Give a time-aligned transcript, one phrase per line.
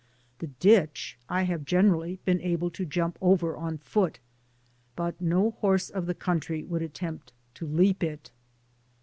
[0.39, 4.17] The ditch I have generally been able to jump over on foot,
[4.95, 8.31] but no horse of the country would attempt to leap it.